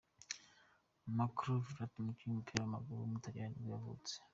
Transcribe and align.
Marco 1.15 1.41
Verratti, 1.65 1.97
umukinnyi 1.99 2.31
w’umupira 2.33 2.59
w’amaguru 2.61 2.97
w’umutaliyani 3.01 3.55
nibwo 3.57 3.71
yavutse. 3.75 4.13